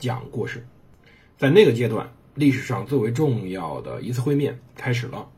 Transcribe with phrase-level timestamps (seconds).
[0.00, 0.66] 讲故事。
[1.38, 5.28] 在那个阶段，历史上最为重要的一次会面开始了，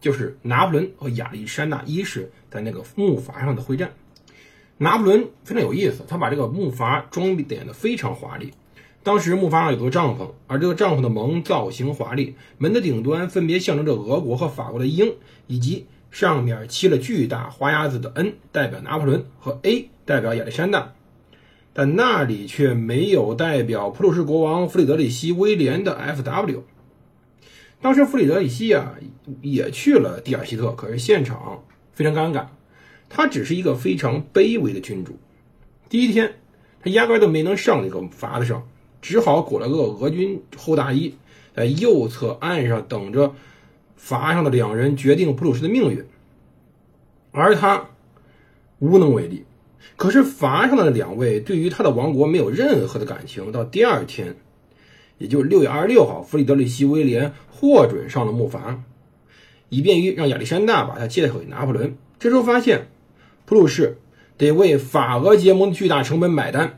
[0.00, 3.92] 就是拿破仑和亚历山大一世在那个木筏上的会战。
[4.76, 8.52] 拿破仑非常有意思，他把这个木筏装点的非常华丽。
[9.02, 15.14] 当时木筏上有座帐篷，而这个帐篷的门造型华丽，门的顶端分别象征着俄国和法国的鹰，
[15.46, 20.92] 以及上面漆了巨大花鸭子的 N 代表拿破仑和 A 代表亚历山大，
[21.72, 26.62] 但那里却没有代表普鲁士国王弗里德里希威廉的 FW。
[27.80, 28.96] 当时弗里德里希啊
[29.40, 32.46] 也去了蒂尔希特，可是现场非常尴尬。
[33.08, 35.16] 他只是一个非常卑微的君主。
[35.88, 36.34] 第一天，
[36.82, 38.68] 他压根都没能上那个筏子上，
[39.00, 41.14] 只好裹了个俄军厚大衣，
[41.54, 43.34] 在右侧岸上等着
[43.98, 46.04] 筏上的两人决定普鲁士的命运。
[47.32, 47.88] 而他
[48.80, 49.44] 无能为力。
[49.96, 53.52] 可是筏上的两位对于他的王国没有任何的感情。
[53.52, 54.36] 到第二天，
[55.18, 58.78] 也就是六月二十六号，弗里德里希威廉获准上了木筏，
[59.68, 61.96] 以便于让亚历山大把他接回拿破仑。
[62.18, 62.88] 这时候发现。
[63.46, 63.98] 普鲁士
[64.38, 66.76] 得为法俄结盟的巨大成本买单。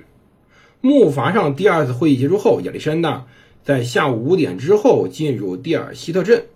[0.80, 3.27] 木筏上第二次会议结束后，亚历山大
[3.62, 6.47] 在下午五点之后进入蒂尔希特镇，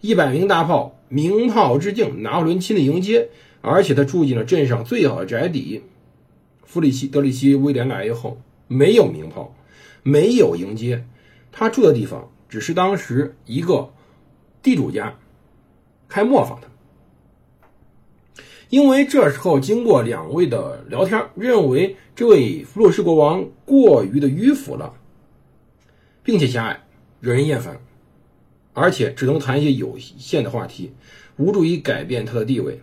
[0.00, 3.28] 一百名大炮鸣炮致敬，拿破仑亲自迎接，
[3.60, 5.82] 而且他住进了镇上最好的宅邸。
[6.66, 9.56] 弗里希德里希威廉来以后，没有鸣炮，
[10.02, 11.06] 没有迎接，
[11.50, 13.92] 他住的地方只是当时一个
[14.62, 15.16] 地主家
[16.08, 16.68] 开磨坊的。
[18.68, 24.92] 因为这时候经过两位的聊天，认为这位弗洛士国王过于的迂腐了，
[26.24, 26.84] 并且狭隘，
[27.20, 27.80] 惹人厌烦，
[28.72, 30.92] 而且只能谈一些有限的话题，
[31.36, 32.82] 无助于改变他的地位。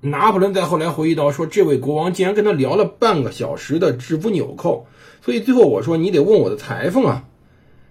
[0.00, 4.86] 拿破仑在后来回忆到说，这位国王竟然跟他聊了半个小时的制服纽扣，
[5.22, 7.24] 所以最后我说你得问我的裁缝啊。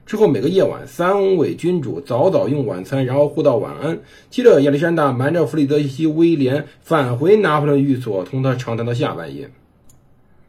[0.06, 4.00] 之后每个夜晚，三位君主早早用晚餐，然后互道晚安。
[4.31, 9.52] 接着，亚历山大瞒着弗里德西威廉返回拿破仑寓所，同他长谈到下半夜。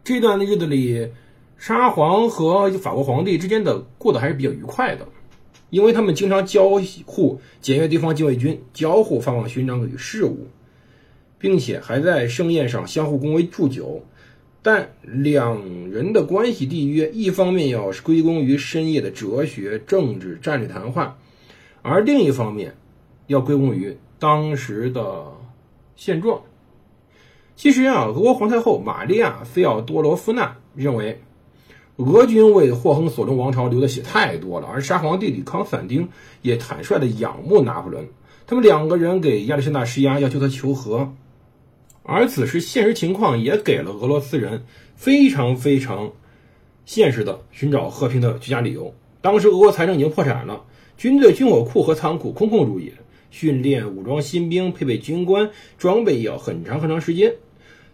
[0.02, 1.08] 这段的日子里，
[1.58, 5.06] 沙皇和法国皇帝之间的过得还是比较愉快的，
[5.68, 10.46] 因为他们经常交互检阅对方禁卫军，交互发放勋章与事务，
[11.40, 14.04] 并且还在盛宴上相互恭维祝酒。
[14.62, 21.16] 但两人的关系缔约，一方面要归功于深夜的哲学、政治、战略谈话，
[21.80, 22.76] 而另一方面
[23.26, 25.32] 要归功于当时的
[25.96, 26.42] 现状。
[27.56, 31.22] 其实啊，俄国皇太后玛利亚·菲奥多罗夫娜认为，
[31.96, 36.06] 俄军为霍亨索伦王朝流的血太多了，而沙皇弟弟康斯坦丁
[36.42, 38.08] 也坦率地仰慕拿破仑。
[38.46, 41.14] 他们两个人给亚历山大施压，要求他求和。
[42.02, 44.64] 而此时，现实情况也给了俄罗斯人
[44.96, 46.12] 非常非常
[46.84, 48.92] 现实的寻找和平的绝佳理由。
[49.20, 50.64] 当时，俄国财政已经破产了，
[50.96, 52.92] 军队军火库和仓库空空如也，
[53.30, 57.32] 训练、武装新兵、配备军官、装备要很长很长时间。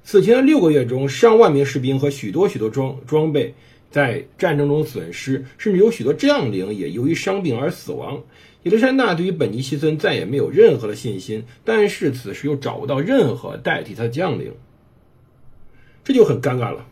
[0.04, 3.54] 此前的六个月中，上万名士兵和许多许多装装备
[3.90, 8.22] 在战争中损失，甚至有许多将领也由于伤病而死亡。
[8.64, 14.52] 亚历山大对于本尼西森再也没有任何的信心，但是此时又找不到任何代替他的将领，
[16.02, 16.86] 这就很尴尬了。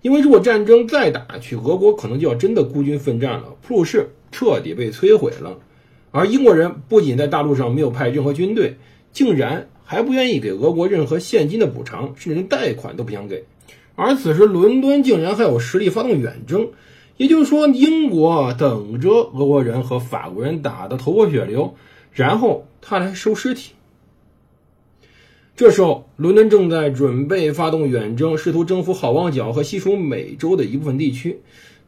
[0.00, 5.60] 因为如果战争再打下去，俄国可能就要真的孤军奋战了，普鲁士彻底被摧毁了。
[6.10, 8.76] 而英国人不仅在大陆上没有派任何军队，
[9.12, 13.44] 竟然还不愿意给俄国任何现金的补偿，甚至连贷款都不想给。
[14.02, 16.68] 而此时伦敦竟然还有实力发动远征。
[17.18, 21.74] 也就是说，英国等着俄国人和法国人打得头破血流，
[22.12, 23.72] 然后他来收尸体。
[25.54, 31.40] 这时候，伦敦正在准备发动远征，试图征服好望角和西属美洲的一部分地区。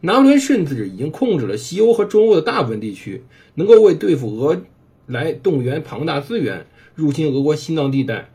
[0.03, 3.25] 拿破仑甚至已经控制了西欧和中欧的大部分地区，
[3.55, 4.61] 能够为对付俄
[5.07, 8.29] 来动员庞大资源，入侵俄国心脏地带。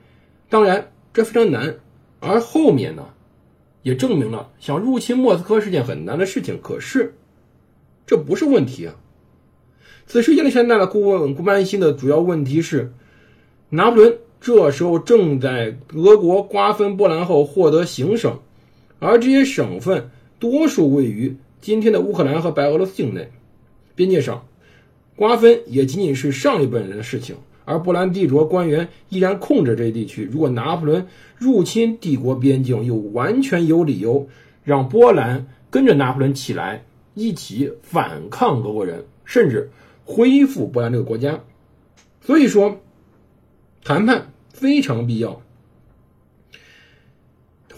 [0.50, 1.76] 当然，这非常难。
[2.20, 3.06] 而后面呢？
[3.81, 6.60] 也证明了想入侵莫斯科是件很难的事情。
[6.62, 7.16] 可是，
[8.06, 8.96] 这不是问题啊！
[10.08, 12.92] 此时亚历山大的顾问顾曼心的主要问题是，
[13.70, 18.40] 拿破仑这时候正在俄国瓜分波兰后获得行省，
[19.00, 20.10] 而这些省份
[20.40, 23.30] 多数位于今天的乌克兰和白俄罗斯境内。
[23.96, 24.48] 边界上
[25.16, 27.36] 瓜分也仅仅是上一辈人的事情，
[27.69, 30.27] 而波兰帝国官员依然控制这一地区。
[30.31, 31.06] 如果拿破仑
[31.38, 34.27] 入侵帝国边境，又完全有理由
[34.63, 36.83] 让波兰跟着拿破仑起来，
[37.13, 39.69] 一起反抗俄国人，甚至
[40.04, 41.42] 恢复波兰这个国家。
[42.21, 42.80] 所以说，
[43.83, 45.39] 谈判非常必要。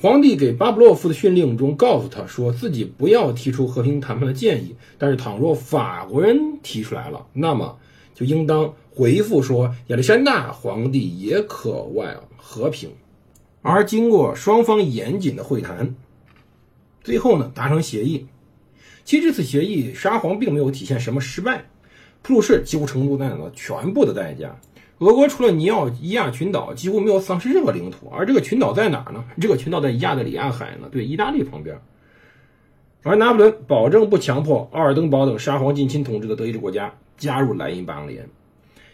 [0.01, 7.77] 皇帝给巴布洛夫的训令中告诉他说，自己不要提出和平谈判的建议，但是倘若法国人提出来了，那么
[8.13, 12.91] 就应当回复说，亚历山大皇帝也渴望和平。
[13.61, 15.95] 而经过双方严谨的会谈，
[17.03, 18.27] 最后呢达成协议。
[19.03, 21.65] 其实这次协议，沙皇并没有体现什么失败，
[22.21, 24.59] 普鲁士几乎承担了全部的代价。
[24.99, 28.07] 俄国除了尼奥伊亚群岛，几乎没有丧失任何领土。
[28.09, 29.23] 而这个群岛在哪儿呢？
[29.39, 31.81] 这个群岛在亚得里亚海呢，对，意大利旁边。
[33.01, 38.27] 而拿破仑保证不强迫奥尔登堡等沙皇近亲统治的德意志国家加入莱茵邦联。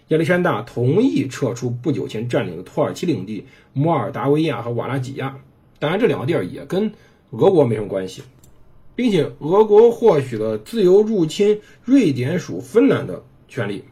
[0.10, 5.38] 亚历山大同意撤出不久前占领的土耳其领地摩尔达维亚和瓦拉几亚，
[5.80, 6.92] 当然这两个地儿也跟
[7.32, 8.22] 俄国没什么关系，
[8.96, 13.86] 并且俄国获取了自由入侵瑞典属芬兰的权利。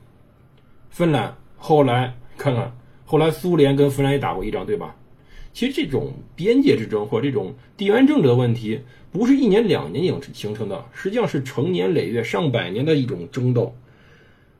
[0.89, 1.33] 芬兰。
[1.57, 4.95] 后来看看，后来苏联跟芬兰也打过一仗，对吧？
[5.51, 8.81] 其实这种边界之争或这种地缘政治的问题，
[9.11, 13.73] 不是一年两年形形成的，实际上是成年累月、上百年的一种争斗。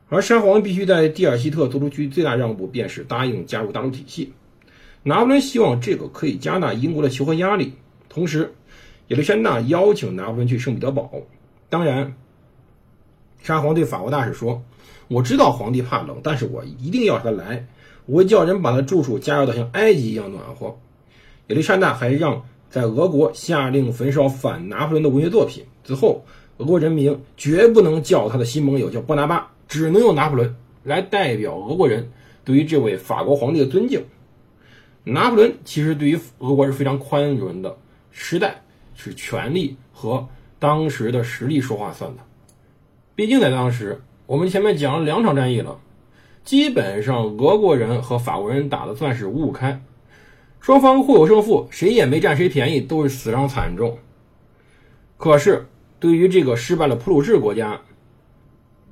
[0.08, 4.32] 而沙皇必须在蒂尔希特做出去最大让步，便是答应加入大陆体系。
[5.02, 7.72] 拿破仑希望这个可以加大英国的求和压力，
[8.08, 8.52] 同时
[9.08, 11.10] 亚历山大邀请拿破仑去圣彼得堡。
[11.68, 12.14] 当然，
[13.42, 14.62] 沙皇对法国大使说。
[15.08, 17.64] 我知道皇帝怕冷，但是我一定要他来。
[18.06, 20.66] 我会叫人把他住处加热到像埃及一样暖和。
[21.46, 25.64] 亚历山大还让在俄国下令焚烧反拿破仑的文学作品。
[25.84, 26.24] 之后，
[26.56, 32.10] 俄国人民绝不能叫他的新盟友叫波拿巴，只能用拿破仑来代表俄国人
[32.44, 34.04] 对于这位法国皇帝的尊敬。
[35.04, 37.76] 拿破仑其实对于俄国是非常宽容的，
[38.10, 38.62] 时代
[38.94, 40.28] 是权力和
[40.58, 42.22] 当时的实力说话算的。
[43.14, 44.02] 毕竟在当时。
[44.26, 45.78] 我们前面讲了两场战役了，
[46.42, 49.80] 基本上俄国人和法国人打的算是五五开，
[50.58, 53.98] 双方互有胜负，谁也没占谁便宜，都是死伤惨重。
[55.16, 55.68] 可是
[56.00, 57.80] 对于这个失败了普鲁士国家，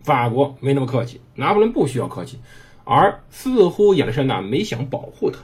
[0.05, 2.39] 法国没那么客气，拿破仑不需要客气，
[2.85, 5.41] 而似乎亚历山大没想保护他。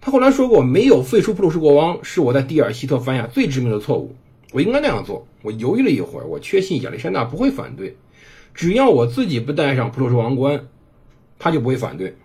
[0.00, 4.14] 他后来说过，没有废除普鲁士国王是我在蒂尔希特犯下最致命的错误，
[4.52, 5.26] 我应该那样做。
[5.42, 7.96] 我犹豫了一会儿，我确信亚历山大不会反对。
[8.54, 10.68] 只要我自己不戴上普鲁士王冠，
[11.38, 12.16] 他就不会反对。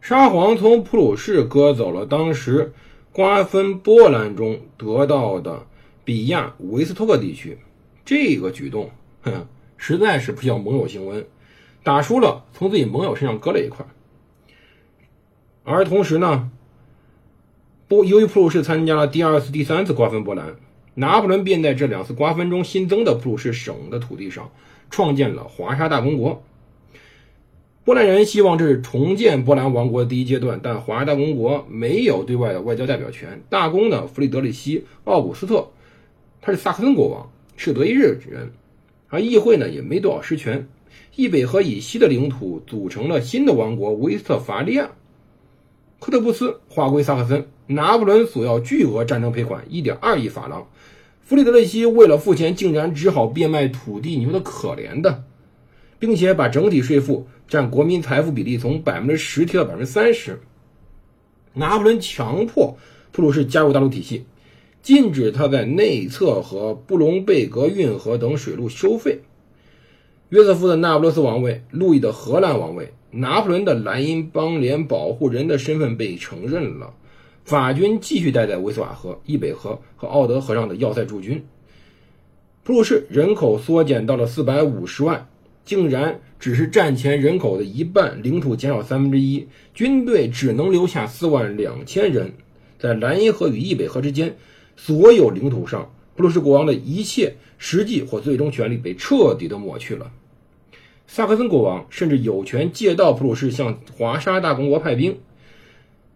[0.00, 2.74] 沙皇从普鲁士割走了当时
[3.12, 5.66] 瓜分波兰中得到的
[6.04, 7.56] 比亚维斯托克地区，
[8.04, 8.90] 这个举动，
[9.22, 9.46] 哼，
[9.76, 11.24] 实在是不像盟友行文。
[11.82, 13.84] 打输了，从自己盟友身上割了一块。
[15.64, 16.50] 而同时呢，
[17.88, 20.56] 不，由于普鲁士参加了第二次、第三次瓜分波兰，
[20.94, 24.50] 拿破仑便在这两次瓜分中新增的普鲁士省的土地上。
[24.90, 26.44] 创建了华沙大公国。
[27.84, 33.42] 波兰人希望这是重建波兰王国的第一阶段，但华沙大公国没有对外的外交代表权。
[33.50, 35.68] 大公呢弗里德里希·奥古斯特，
[36.40, 38.52] 他是萨克森国王，是德意日人，
[39.14, 40.68] 而议会呢也没多少实权。
[41.16, 44.90] 易北河以西的领土组成了新的王国威斯特伐利亚。
[46.00, 47.46] 科特布斯划归萨克森。
[47.66, 50.68] 拿破仑索要巨额战争赔款，一点二亿法郎。
[51.22, 55.24] 弗里德里希为了付钱，竟然只好变卖土地，你说他可怜的，
[55.98, 60.38] 并且把整体税负占国民财富比例从百分之十提到百分之三十。
[61.54, 62.76] 拿破仑强迫
[63.12, 64.26] 普鲁士加入大陆体系，
[64.84, 69.20] 禁止他在内侧和布隆贝格运河等水路收费。
[70.28, 76.92] 约瑟夫的那不勒斯王位，路易的荷兰王位，拿破仑的莱茵邦联保护人的身份被承认了。
[77.46, 81.42] 法军继续待在维斯瓦河、易北河和奥德河上的要塞驻军。
[82.62, 85.28] 普鲁士人口缩减到了四百五十万，
[85.64, 92.34] 竟然只是战前人口的一半，领土减少三分之一，军队只能留下四万两千人。
[92.78, 94.36] 在莱茵河与易北河之间，
[94.76, 100.10] 所有领土上，普鲁士国王的一切实际或最终权力被彻底的抹去了。
[101.06, 105.18] 萨克森国王甚至有权借道普鲁士向华沙大公国派兵。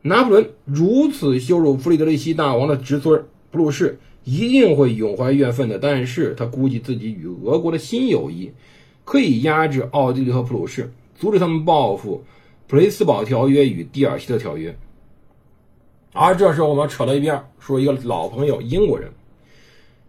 [0.02, 5.78] 拿破仑如此羞辱弗里德里希大王的侄孙普鲁士，一定会永怀怨愤的。
[5.78, 8.50] 但是他估计自己与俄国的新友谊，
[9.04, 12.16] 可以压制奥地利和普鲁士，阻止他们报复
[12.68, 14.70] 《普雷斯堡条约》与《蒂尔希特条约》。
[16.20, 19.08] 而这时候我们扯到一边，说一个老朋友英国人。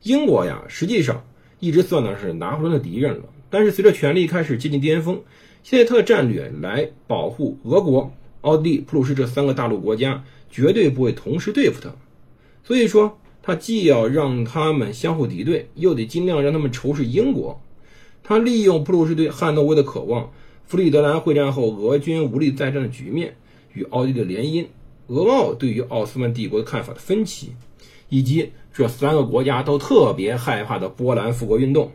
[0.01, 1.23] 英国呀，实际上
[1.59, 3.25] 一直算的是拿破仑的敌人了。
[3.51, 5.21] 但是随着权力开始接近巅峰，
[5.61, 8.11] 希特勒战略来保护俄国、
[8.41, 11.91] 奥地利、普鲁士这三个大陆国家，绝对不会同时对付他。
[12.63, 17.61] 所以说，他既要让他们相互敌对，又得尽量让他们仇视英国。
[18.23, 20.31] 他利用普鲁士对汉诺威的渴望，
[20.65, 23.35] 弗里德兰会战后俄军无力再战的局面，
[23.73, 24.65] 与奥地利的联姻，
[25.09, 27.53] 俄奥对于奥斯曼帝国的看法的分歧，
[28.09, 31.91] 以及这三个国家都特别害怕的波兰复国运动。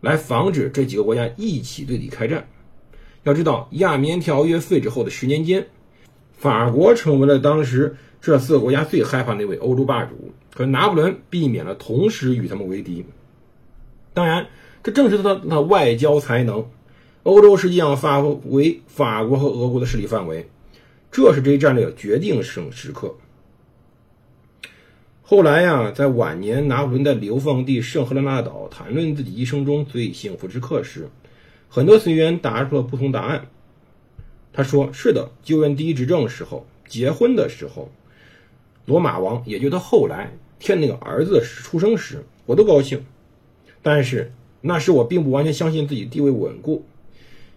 [0.00, 2.48] 来防止这几个国家一起对敌开战。
[3.24, 5.66] 要知道，亚棉条约废止后的十年间，
[6.32, 10.32] 法国成为了当时这四个国家最害怕的那位欧洲霸主。
[10.54, 13.04] 可拿破仑避免了同时与他们为敌。
[14.14, 14.46] 当然，
[14.82, 16.68] 这正是他的外交才能。
[17.22, 20.48] 欧洲实际上发为法国和俄国的势力范围，
[21.10, 23.14] 这是这一战略决定性时刻。
[25.22, 31.08] 后来呀，在晚年，拿破仑在流放地圣赫勒拿岛谈论自己一生中最幸福之刻时，
[31.68, 33.46] 很多随员答出了不同答案。
[34.52, 37.92] 他说：“是的，就任第一执政时候，结婚的时候，
[38.86, 43.04] 罗马王，也就他后来添那个儿子出生时，我都高兴。
[43.82, 46.84] 但是那时我并不完全相信自己地位稳固。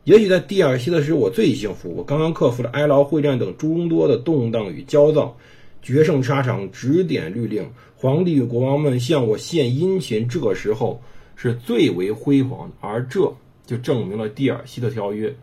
[0.04, 5.36] 也许在蒂尔西的时候，我最幸福，我刚刚克服了埃劳会战等诸多的动荡与焦躁。”
[5.84, 11.02] 决胜沙场，指点律令，皇帝与国王们向我献殷勤，这个时候
[11.36, 13.34] 是最为辉煌的，而这
[13.66, 15.36] 就证明了蒂尔西的条约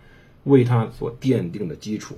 [0.45, 2.17] 为他所奠定的基础。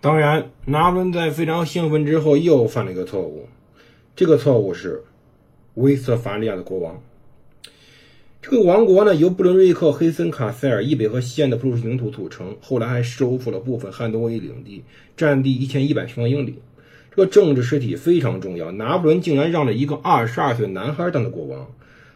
[0.00, 3.46] 当然，拿破仑在非常兴奋之后又犯了一个错误，
[4.14, 5.04] 这个错误是
[5.74, 6.98] 威斯特伐利亚的国王。
[8.48, 14.84] 这个王国呢，由布伦瑞克、黑森、卡塞尔以北和西岸的普鲁士领土组成，后来还收复了部分汉诺威领地，
[15.16, 16.54] 占地一千一百平方英里。
[17.10, 18.70] 这个政治实体非常重要。
[18.70, 21.66] 拿破仑竟然让了一个二十二岁男孩当了国王，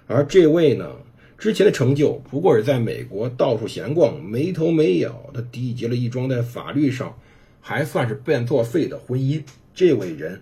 [0.07, 0.93] 而这位呢，
[1.37, 7.13] 之前的成就不过是在美国到处闲逛，没头没脑的缔结了一桩在法律上
[7.61, 9.43] 还算是半作废的婚姻。
[9.75, 10.41] 这位人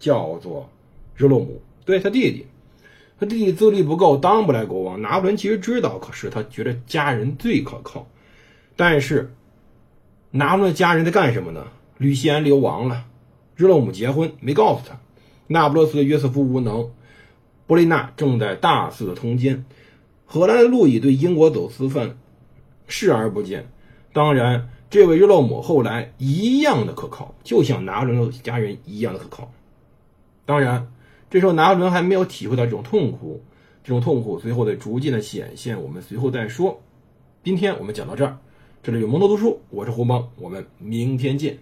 [0.00, 0.68] 叫做
[1.14, 2.44] 热洛姆，对他弟弟，
[3.18, 5.00] 他弟弟资历不够，当不来国王。
[5.00, 8.06] 拿破仑其实知道，可是他觉得家人最可靠。
[8.76, 9.34] 但是
[10.30, 11.66] 拿破仑的家人在干什么呢？
[11.98, 13.06] 吕西安流亡了。
[13.54, 14.98] 热洛姆结婚没告诉他，
[15.46, 16.90] 那不勒斯的约瑟夫无能，
[17.66, 19.64] 波利娜正在大肆的通奸，
[20.26, 22.18] 荷兰的路易对英国走私犯
[22.86, 23.70] 视而不见。
[24.12, 29.50] 当然，这位热洛姆后来一样的可靠，就像拿破仑的家人一样的可靠。
[30.44, 30.86] 当然，
[31.28, 33.42] 这时候拿破仑还没有体会到这种痛苦，
[33.82, 36.80] 这种痛苦随后的逐渐的显现，我们随后再说。
[37.42, 38.38] 今天我们讲到这儿，
[38.82, 41.58] 这里有蒙多读书，我是胡蒙，我们明天见。